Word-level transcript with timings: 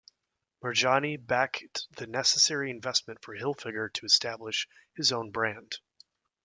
Murjani 0.63 1.15
backed 1.23 1.85
the 1.97 2.07
necessary 2.07 2.71
investment 2.71 3.21
for 3.23 3.35
Hilfiger 3.35 3.93
to 3.93 4.05
establish 4.07 4.67
his 4.95 5.11
own 5.11 5.29
brand. 5.29 5.77